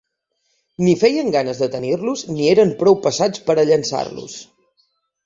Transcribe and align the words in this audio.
Ni 0.85 0.93
feien 1.01 1.27
ganes 1.35 1.61
de 1.63 1.67
tenir-los, 1.75 2.23
ni 2.37 2.47
eren 2.53 2.71
prou 2.79 2.97
passats 3.05 3.45
pera 3.51 3.67
llençar-los. 3.71 4.39